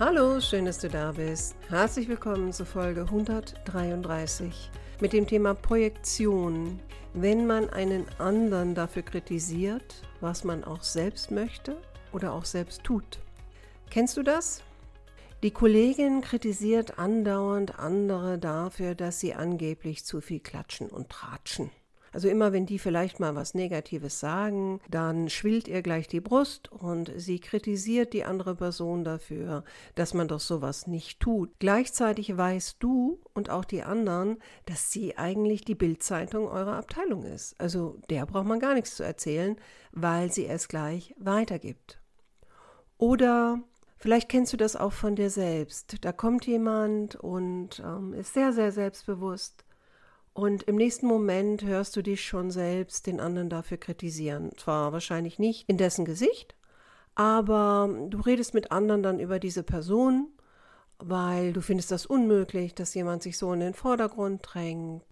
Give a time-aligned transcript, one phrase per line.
[0.00, 1.56] Hallo, schön, dass du da bist.
[1.68, 4.70] Herzlich willkommen zur Folge 133
[5.00, 6.78] mit dem Thema Projektion.
[7.14, 11.76] Wenn man einen anderen dafür kritisiert, was man auch selbst möchte
[12.12, 13.18] oder auch selbst tut.
[13.90, 14.62] Kennst du das?
[15.42, 21.72] Die Kollegin kritisiert andauernd andere dafür, dass sie angeblich zu viel klatschen und tratschen.
[22.12, 26.70] Also immer wenn die vielleicht mal was Negatives sagen, dann schwillt ihr gleich die Brust
[26.72, 29.64] und sie kritisiert die andere Person dafür,
[29.94, 31.50] dass man doch sowas nicht tut.
[31.58, 37.60] Gleichzeitig weißt du und auch die anderen, dass sie eigentlich die Bildzeitung eurer Abteilung ist.
[37.60, 39.56] Also der braucht man gar nichts zu erzählen,
[39.92, 42.00] weil sie es gleich weitergibt.
[42.96, 43.62] Oder
[44.00, 46.04] Vielleicht kennst du das auch von dir selbst.
[46.04, 49.64] Da kommt jemand und ähm, ist sehr, sehr selbstbewusst
[50.38, 54.52] und im nächsten Moment hörst du dich schon selbst den anderen dafür kritisieren.
[54.56, 56.54] Zwar wahrscheinlich nicht in dessen Gesicht,
[57.16, 60.28] aber du redest mit anderen dann über diese Person,
[61.00, 65.02] weil du findest das unmöglich, dass jemand sich so in den Vordergrund drängt,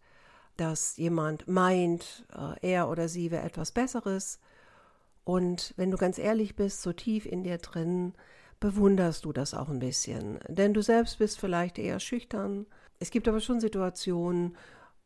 [0.56, 4.38] dass jemand meint, äh, er oder sie wäre etwas Besseres.
[5.24, 8.14] Und wenn du ganz ehrlich bist, so tief in dir drin,
[8.60, 10.38] bewunderst du das auch ein bisschen.
[10.46, 12.66] Denn du selbst bist vielleicht eher schüchtern.
[13.00, 14.56] Es gibt aber schon Situationen,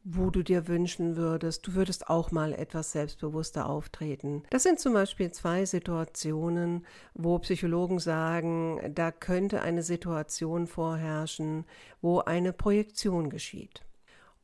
[0.02, 4.42] wo du dir wünschen würdest, du würdest auch mal etwas selbstbewusster auftreten.
[4.50, 11.66] Das sind zum Beispiel zwei Situationen, wo Psychologen sagen, da könnte eine Situation vorherrschen,
[12.00, 13.82] wo eine Projektion geschieht.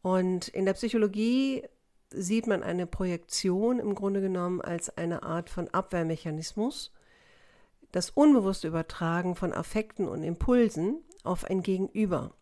[0.02, 1.64] Und in der Psychologie
[2.10, 6.92] sieht man eine Projektion im Grunde genommen als eine Art von Abwehrmechanismus,
[7.92, 12.34] das unbewusste Übertragen von Affekten und Impulsen auf ein Gegenüber.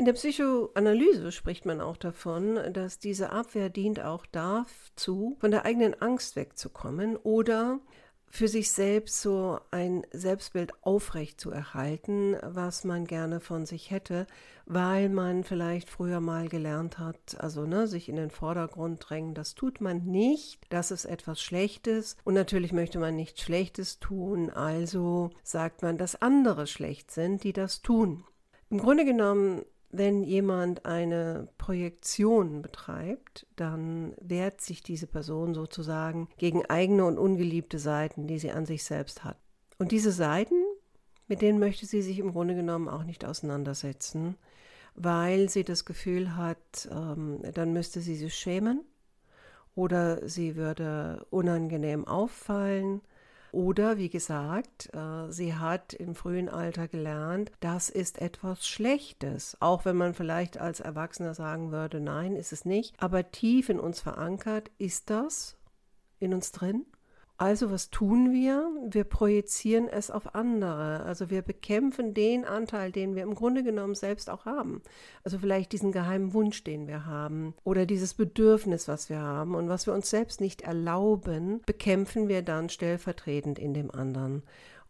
[0.00, 5.66] In der Psychoanalyse spricht man auch davon, dass diese Abwehr dient auch dazu, von der
[5.66, 7.80] eigenen Angst wegzukommen oder
[8.30, 14.26] für sich selbst so ein Selbstbild aufrecht zu erhalten, was man gerne von sich hätte,
[14.64, 19.54] weil man vielleicht früher mal gelernt hat, also ne, sich in den Vordergrund drängen, das
[19.54, 25.28] tut man nicht, das ist etwas Schlechtes und natürlich möchte man nichts Schlechtes tun, also
[25.42, 28.24] sagt man, dass andere schlecht sind, die das tun.
[28.70, 36.64] Im Grunde genommen wenn jemand eine Projektion betreibt, dann wehrt sich diese Person sozusagen gegen
[36.66, 39.36] eigene und ungeliebte Seiten, die sie an sich selbst hat.
[39.78, 40.62] Und diese Seiten,
[41.26, 44.36] mit denen möchte sie sich im Grunde genommen auch nicht auseinandersetzen,
[44.94, 48.84] weil sie das Gefühl hat, ähm, dann müsste sie sich schämen
[49.74, 53.00] oder sie würde unangenehm auffallen
[53.52, 59.84] oder wie gesagt, äh, sie hat im frühen Alter gelernt, das ist etwas Schlechtes, auch
[59.84, 62.94] wenn man vielleicht als Erwachsener sagen würde, nein, ist es nicht.
[63.02, 65.56] Aber tief in uns verankert ist das
[66.18, 66.86] in uns drin.
[67.40, 68.70] Also was tun wir?
[68.86, 71.00] Wir projizieren es auf andere.
[71.04, 74.82] Also wir bekämpfen den Anteil, den wir im Grunde genommen selbst auch haben.
[75.24, 79.70] Also vielleicht diesen geheimen Wunsch, den wir haben oder dieses Bedürfnis, was wir haben und
[79.70, 84.42] was wir uns selbst nicht erlauben, bekämpfen wir dann stellvertretend in dem anderen.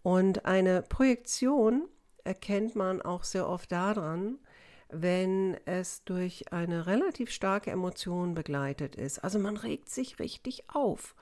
[0.03, 1.84] Und eine Projektion
[2.25, 4.41] erkennt man auch sehr oft daran,
[4.89, 9.21] wenn es durch eine relativ starke Emotion begleitet ist.
[9.21, 11.15] Also man regt sich richtig auf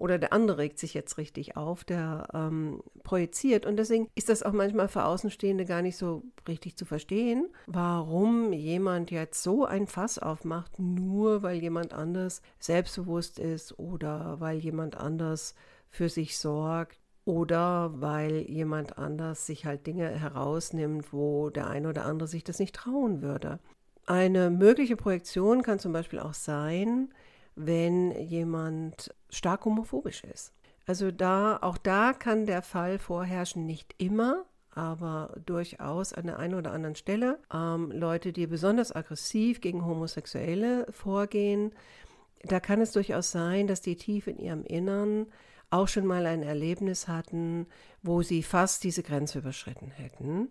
[0.00, 3.66] oder der andere regt sich jetzt richtig auf, der ähm, projiziert.
[3.66, 8.54] Und deswegen ist das auch manchmal für Außenstehende gar nicht so richtig zu verstehen, warum
[8.54, 14.96] jemand jetzt so ein Fass aufmacht, nur weil jemand anders selbstbewusst ist oder weil jemand
[14.96, 15.54] anders
[15.90, 22.06] für sich sorgt oder weil jemand anders sich halt Dinge herausnimmt, wo der eine oder
[22.06, 23.58] andere sich das nicht trauen würde.
[24.06, 27.12] Eine mögliche Projektion kann zum Beispiel auch sein,
[27.56, 30.52] wenn jemand stark homophobisch ist.
[30.86, 36.54] Also da, auch da kann der Fall vorherrschen, nicht immer, aber durchaus an der einen
[36.54, 37.38] oder anderen Stelle.
[37.52, 41.72] Ähm, Leute, die besonders aggressiv gegen Homosexuelle vorgehen,
[42.42, 45.26] da kann es durchaus sein, dass die tief in ihrem Innern
[45.70, 47.66] auch schon mal ein Erlebnis hatten,
[48.02, 50.48] wo sie fast diese Grenze überschritten hätten.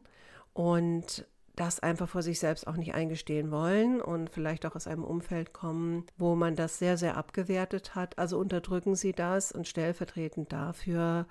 [0.54, 1.25] Und
[1.59, 5.53] das einfach vor sich selbst auch nicht eingestehen wollen und vielleicht auch aus einem Umfeld
[5.53, 8.17] kommen, wo man das sehr, sehr abgewertet hat.
[8.17, 11.25] Also unterdrücken sie das und stellvertretend dafür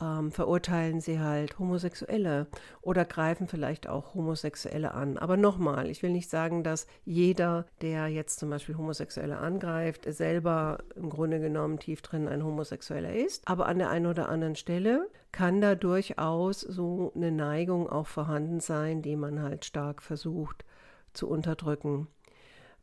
[0.00, 2.46] ähm, verurteilen sie halt Homosexuelle
[2.80, 5.18] oder greifen vielleicht auch Homosexuelle an.
[5.18, 10.78] Aber nochmal, ich will nicht sagen, dass jeder, der jetzt zum Beispiel Homosexuelle angreift, selber
[10.94, 13.46] im Grunde genommen tief drin ein Homosexueller ist.
[13.48, 18.60] Aber an der einen oder anderen Stelle kann da durchaus so eine Neigung auch vorhanden
[18.60, 20.64] sein, die man halt stark versucht
[21.12, 22.08] zu unterdrücken.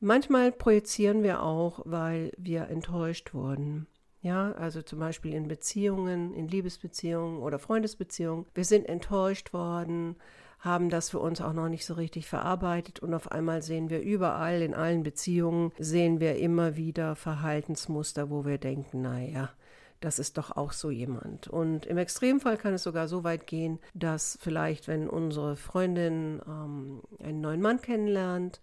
[0.01, 3.87] Manchmal projizieren wir auch, weil wir enttäuscht wurden.
[4.25, 8.47] Ja, also zum Beispiel in Beziehungen, in Liebesbeziehungen oder Freundesbeziehungen.
[8.55, 10.15] Wir sind enttäuscht worden,
[10.57, 14.01] haben das für uns auch noch nicht so richtig verarbeitet und auf einmal sehen wir
[14.01, 19.51] überall in allen Beziehungen, sehen wir immer wieder Verhaltensmuster, wo wir denken, naja,
[19.99, 21.47] das ist doch auch so jemand.
[21.47, 27.03] Und im Extremfall kann es sogar so weit gehen, dass vielleicht, wenn unsere Freundin ähm,
[27.23, 28.59] einen neuen Mann kennenlernt,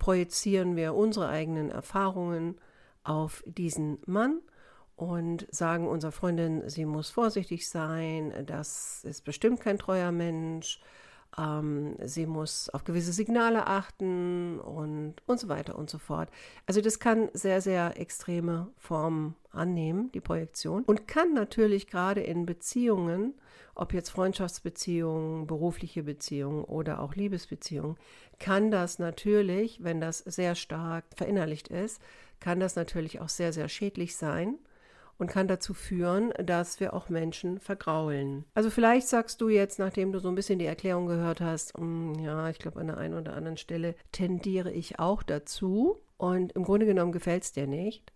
[0.00, 2.56] projizieren wir unsere eigenen Erfahrungen
[3.04, 4.40] auf diesen Mann
[4.96, 10.80] und sagen unserer Freundin, sie muss vorsichtig sein, das ist bestimmt kein treuer Mensch,
[11.38, 16.30] ähm, sie muss auf gewisse Signale achten und, und so weiter und so fort.
[16.64, 22.46] Also das kann sehr, sehr extreme Formen annehmen, die Projektion, und kann natürlich gerade in
[22.46, 23.34] Beziehungen,
[23.74, 27.98] ob jetzt Freundschaftsbeziehungen, berufliche Beziehungen oder auch Liebesbeziehungen,
[28.38, 32.00] kann das natürlich, wenn das sehr stark verinnerlicht ist,
[32.40, 34.58] kann das natürlich auch sehr, sehr schädlich sein
[35.18, 38.44] und kann dazu führen, dass wir auch Menschen vergraulen.
[38.54, 42.14] Also vielleicht sagst du jetzt, nachdem du so ein bisschen die Erklärung gehört hast, mm,
[42.20, 46.64] ja, ich glaube an der einen oder anderen Stelle tendiere ich auch dazu und im
[46.64, 48.12] Grunde genommen gefällt es dir nicht.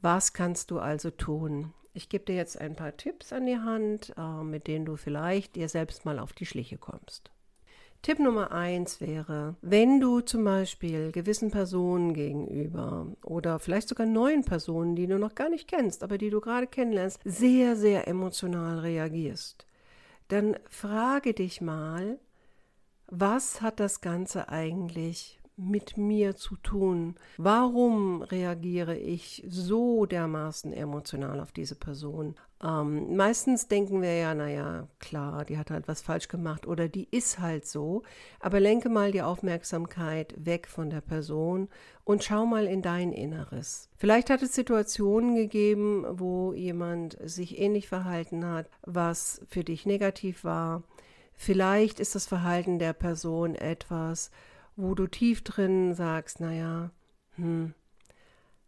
[0.00, 1.72] Was kannst du also tun?
[1.94, 5.56] Ich gebe dir jetzt ein paar Tipps an die Hand, äh, mit denen du vielleicht
[5.56, 7.30] dir selbst mal auf die Schliche kommst.
[8.02, 14.44] Tipp Nummer eins wäre, wenn du zum Beispiel gewissen Personen gegenüber oder vielleicht sogar neuen
[14.44, 18.80] Personen, die du noch gar nicht kennst, aber die du gerade kennenlernst, sehr, sehr emotional
[18.80, 19.66] reagierst,
[20.26, 22.18] dann frage dich mal,
[23.06, 27.16] was hat das Ganze eigentlich mit mir zu tun?
[27.36, 32.34] Warum reagiere ich so dermaßen emotional auf diese Person?
[32.62, 37.08] Ähm, meistens denken wir ja, naja, klar, die hat halt was falsch gemacht oder die
[37.10, 38.02] ist halt so.
[38.40, 41.68] Aber lenke mal die Aufmerksamkeit weg von der Person
[42.04, 43.88] und schau mal in dein Inneres.
[43.96, 50.44] Vielleicht hat es Situationen gegeben, wo jemand sich ähnlich verhalten hat, was für dich negativ
[50.44, 50.84] war.
[51.34, 54.30] Vielleicht ist das Verhalten der Person etwas,
[54.76, 56.90] wo du tief drin sagst, naja,
[57.36, 57.74] hm,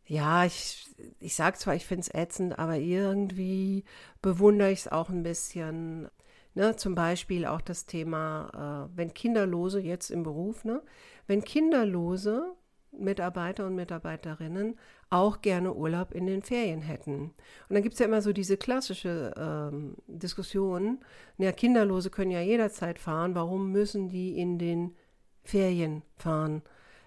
[0.07, 0.87] ja, ich,
[1.19, 3.85] ich sag zwar, ich finde es ätzend, aber irgendwie
[4.23, 6.09] bewundere ich es auch ein bisschen.
[6.57, 10.83] Ne, zum Beispiel auch das Thema, äh, wenn Kinderlose jetzt im Beruf, ne,
[11.27, 12.55] wenn Kinderlose
[12.99, 14.79] Mitarbeiter und Mitarbeiterinnen
[15.11, 17.35] auch gerne Urlaub in den Ferien hätten.
[17.69, 21.01] Und dann gibt es ja immer so diese klassische ähm, Diskussion,
[21.39, 24.95] ja, Kinderlose können ja jederzeit fahren, warum müssen die in den
[25.45, 26.63] Ferien fahren.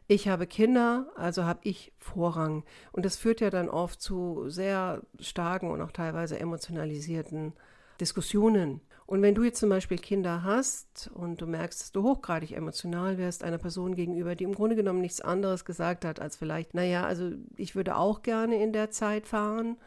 [0.07, 2.63] Ich habe Kinder, also habe ich Vorrang.
[2.93, 7.53] Und das führt ja dann oft zu sehr starken und auch teilweise emotionalisierten
[7.99, 8.79] Diskussionen.
[9.07, 13.17] Und wenn du jetzt zum Beispiel Kinder hast und du merkst, dass du hochgradig emotional
[13.17, 17.05] wirst einer Person gegenüber, die im Grunde genommen nichts anderes gesagt hat, als vielleicht, naja,
[17.05, 19.77] also ich würde auch gerne in der Zeit fahren.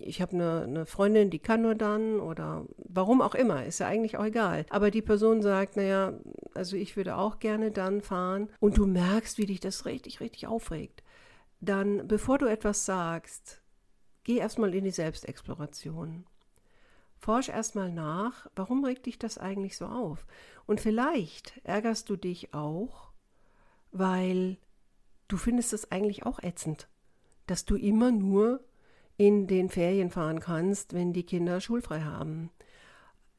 [0.00, 3.86] Ich habe eine, eine Freundin, die kann nur dann oder warum auch immer, ist ja
[3.86, 4.66] eigentlich auch egal.
[4.68, 6.12] Aber die Person sagt, naja,
[6.52, 10.46] also ich würde auch gerne dann fahren und du merkst, wie dich das richtig, richtig
[10.46, 11.02] aufregt.
[11.60, 13.62] Dann, bevor du etwas sagst,
[14.24, 16.26] geh erstmal in die Selbstexploration.
[17.22, 20.26] Forsch erstmal nach, warum regt dich das eigentlich so auf?
[20.66, 23.12] Und vielleicht ärgerst du dich auch,
[23.92, 24.56] weil
[25.28, 26.88] du findest es eigentlich auch ätzend,
[27.46, 28.64] dass du immer nur
[29.18, 32.50] in den Ferien fahren kannst, wenn die Kinder schulfrei haben.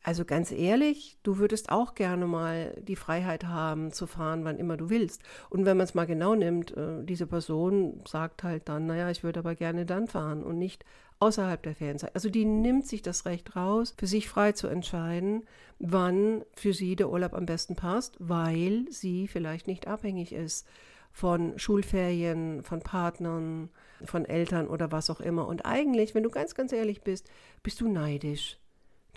[0.05, 4.75] Also ganz ehrlich, du würdest auch gerne mal die Freiheit haben zu fahren, wann immer
[4.75, 5.24] du willst.
[5.50, 9.24] Und wenn man es mal genau nimmt, äh, diese Person sagt halt dann, naja, ich
[9.24, 10.83] würde aber gerne dann fahren und nicht
[11.19, 12.13] außerhalb der Ferienzeit.
[12.15, 15.43] Also die nimmt sich das Recht raus, für sich frei zu entscheiden,
[15.79, 20.67] wann für sie der Urlaub am besten passt, weil sie vielleicht nicht abhängig ist
[21.13, 23.69] von Schulferien, von Partnern,
[24.03, 25.48] von Eltern oder was auch immer.
[25.48, 27.29] Und eigentlich, wenn du ganz, ganz ehrlich bist,
[27.62, 28.57] bist du neidisch.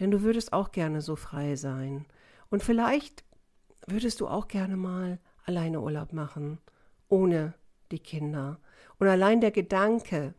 [0.00, 2.06] Denn du würdest auch gerne so frei sein.
[2.50, 3.24] Und vielleicht
[3.86, 6.58] würdest du auch gerne mal alleine Urlaub machen,
[7.08, 7.54] ohne
[7.90, 8.58] die Kinder.
[8.98, 10.34] Und allein der Gedanke,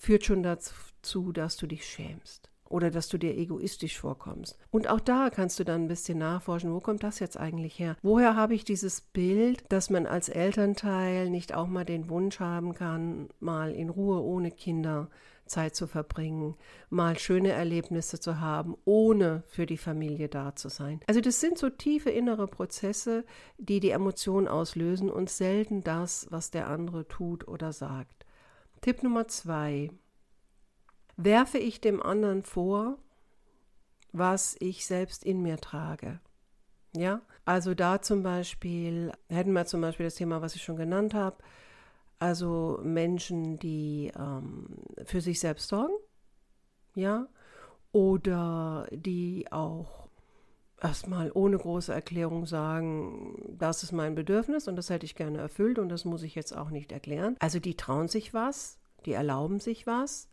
[0.00, 2.50] führt schon dazu, dass du dich schämst.
[2.70, 4.56] oder dass du dir egoistisch vorkommst.
[4.70, 7.96] Und auch da kannst du dann ein bisschen nachforschen, wo kommt das jetzt eigentlich her?
[8.00, 12.72] Woher habe ich dieses Bild, dass man als Elternteil nicht auch mal den Wunsch haben
[12.74, 15.10] kann, mal in Ruhe ohne Kinder
[15.50, 16.56] Zeit zu verbringen,
[16.88, 21.00] mal schöne Erlebnisse zu haben, ohne für die Familie da zu sein.
[21.06, 23.24] Also das sind so tiefe innere Prozesse,
[23.58, 28.24] die die Emotionen auslösen und selten das, was der andere tut oder sagt.
[28.80, 29.90] Tipp Nummer zwei
[31.16, 32.96] werfe ich dem anderen vor,
[34.12, 36.20] was ich selbst in mir trage.
[36.96, 41.14] Ja, also da zum Beispiel, hätten wir zum Beispiel das Thema, was ich schon genannt
[41.14, 41.36] habe,
[42.20, 44.66] also Menschen, die ähm,
[45.04, 45.94] für sich selbst sorgen,
[46.94, 47.26] ja,
[47.92, 50.08] oder die auch
[50.80, 55.78] erstmal ohne große Erklärung sagen, das ist mein Bedürfnis und das hätte ich gerne erfüllt
[55.78, 57.36] und das muss ich jetzt auch nicht erklären.
[57.40, 60.28] Also die trauen sich was, die erlauben sich was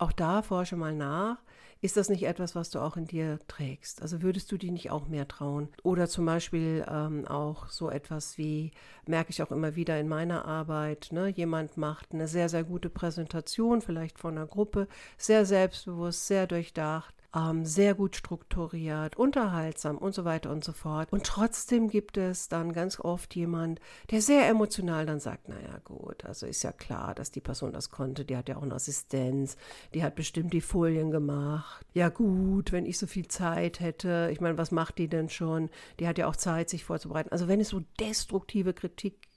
[0.00, 1.38] auch da forsche mal nach.
[1.82, 4.02] Ist das nicht etwas, was du auch in dir trägst?
[4.02, 5.68] Also würdest du dir nicht auch mehr trauen?
[5.82, 8.72] Oder zum Beispiel ähm, auch so etwas wie,
[9.06, 11.28] merke ich auch immer wieder in meiner Arbeit, ne?
[11.28, 17.14] jemand macht eine sehr, sehr gute Präsentation, vielleicht von einer Gruppe, sehr selbstbewusst, sehr durchdacht
[17.34, 21.12] ähm, sehr gut strukturiert, unterhaltsam und so weiter und so fort.
[21.12, 26.24] Und trotzdem gibt es dann ganz oft jemand, der sehr emotional dann sagt, naja gut,
[26.24, 29.56] also ist ja klar, dass die Person das konnte, die hat ja auch eine Assistenz,
[29.94, 31.86] die hat bestimmt die Folien gemacht.
[31.94, 35.70] Ja gut, wenn ich so viel Zeit hätte, ich meine, was macht die denn schon?
[35.98, 37.30] Die hat ja auch Zeit, sich vorzubereiten.
[37.30, 39.28] Also wenn es so destruktive Kritik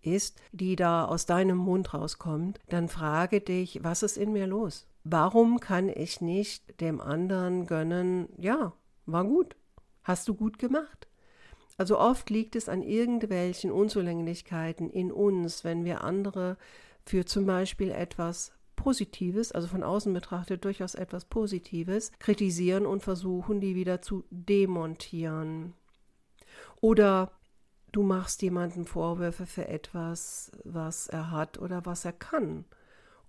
[0.00, 4.86] ist, die da aus deinem Mund rauskommt, dann frage dich, was ist in mir los?
[5.04, 8.72] Warum kann ich nicht dem anderen gönnen, ja,
[9.04, 9.54] war gut,
[10.02, 11.08] hast du gut gemacht?
[11.76, 16.56] Also oft liegt es an irgendwelchen Unzulänglichkeiten in uns, wenn wir andere
[17.04, 23.60] für zum Beispiel etwas Positives, also von außen betrachtet durchaus etwas Positives, kritisieren und versuchen,
[23.60, 25.74] die wieder zu demontieren.
[26.80, 27.30] Oder
[27.92, 32.64] du machst jemandem Vorwürfe für etwas, was er hat oder was er kann.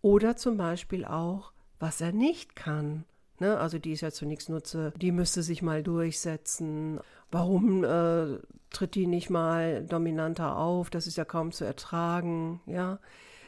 [0.01, 3.05] Oder zum Beispiel auch, was er nicht kann.
[3.39, 3.57] Ne?
[3.57, 6.99] Also die ist ja zu nichts Nutze, die müsste sich mal durchsetzen.
[7.31, 8.39] Warum äh,
[8.69, 10.89] tritt die nicht mal dominanter auf?
[10.89, 12.99] Das ist ja kaum zu ertragen, ja.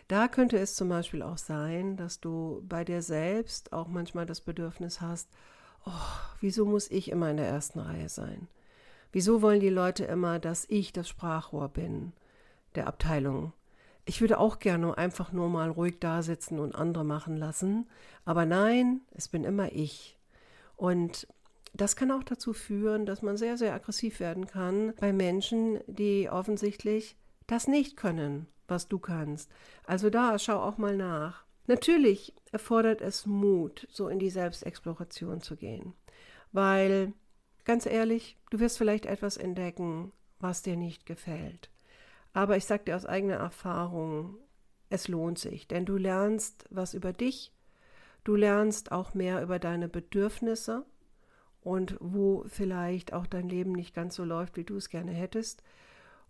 [0.07, 4.39] Da könnte es zum Beispiel auch sein, dass du bei dir selbst auch manchmal das
[4.39, 5.29] Bedürfnis hast,
[5.85, 5.91] oh,
[6.39, 8.47] wieso muss ich immer in der ersten Reihe sein?
[9.11, 12.13] Wieso wollen die Leute immer, dass ich das Sprachrohr bin
[12.75, 13.51] der Abteilung?
[14.07, 17.89] Ich würde auch gerne einfach nur mal ruhig da sitzen und andere machen lassen.
[18.23, 20.17] Aber nein, es bin immer ich.
[20.77, 21.27] Und
[21.73, 26.29] das kann auch dazu führen, dass man sehr, sehr aggressiv werden kann bei Menschen, die
[26.29, 29.51] offensichtlich das nicht können, was du kannst.
[29.83, 31.43] Also da schau auch mal nach.
[31.65, 35.93] Natürlich erfordert es Mut, so in die Selbstexploration zu gehen.
[36.53, 37.11] Weil,
[37.65, 41.69] ganz ehrlich, du wirst vielleicht etwas entdecken, was dir nicht gefällt.
[42.33, 44.37] Aber ich sage dir aus eigener Erfahrung,
[44.89, 47.51] es lohnt sich, denn du lernst was über dich,
[48.23, 50.85] du lernst auch mehr über deine Bedürfnisse
[51.61, 55.63] und wo vielleicht auch dein Leben nicht ganz so läuft, wie du es gerne hättest.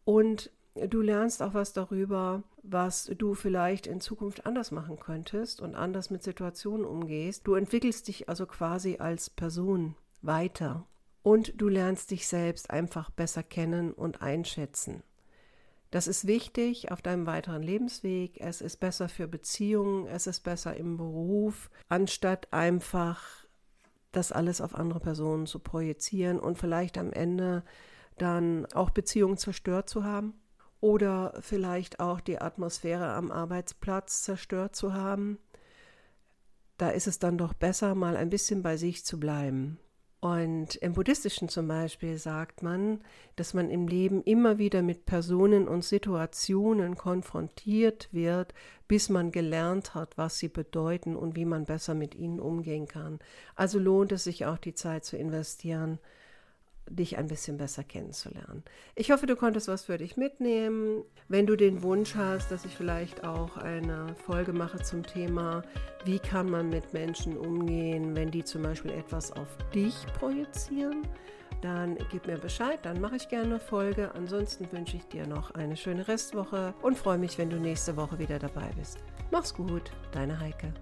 [0.03, 5.75] Und du lernst auch was darüber, was du vielleicht in Zukunft anders machen könntest und
[5.75, 7.45] anders mit Situationen umgehst.
[7.45, 10.85] Du entwickelst dich also quasi als Person weiter
[11.23, 15.03] und du lernst dich selbst einfach besser kennen und einschätzen.
[15.91, 18.39] Das ist wichtig auf deinem weiteren Lebensweg.
[18.39, 23.45] Es ist besser für Beziehungen, es ist besser im Beruf, anstatt einfach
[24.11, 27.63] das alles auf andere Personen zu projizieren und vielleicht am Ende
[28.17, 30.33] dann auch Beziehungen zerstört zu haben
[30.79, 35.39] oder vielleicht auch die Atmosphäre am Arbeitsplatz zerstört zu haben.
[36.77, 39.79] Da ist es dann doch besser, mal ein bisschen bei sich zu bleiben.
[40.19, 43.01] Und im Buddhistischen zum Beispiel sagt man,
[43.35, 48.55] dass man im Leben immer wieder mit Personen und Situationen konfrontiert wird,
[48.87, 53.19] bis man gelernt hat, was sie bedeuten und wie man besser mit ihnen umgehen kann.
[53.55, 55.99] Also lohnt es sich auch die Zeit zu investieren,
[56.89, 58.63] dich ein bisschen besser kennenzulernen.
[58.95, 61.03] Ich hoffe, du konntest was für dich mitnehmen.
[61.27, 65.63] Wenn du den Wunsch hast, dass ich vielleicht auch eine Folge mache zum Thema,
[66.05, 71.07] wie kann man mit Menschen umgehen, wenn die zum Beispiel etwas auf dich projizieren,
[71.61, 74.13] dann gib mir Bescheid, dann mache ich gerne eine Folge.
[74.13, 78.19] Ansonsten wünsche ich dir noch eine schöne Restwoche und freue mich, wenn du nächste Woche
[78.19, 78.99] wieder dabei bist.
[79.31, 80.73] Mach's gut, deine Heike.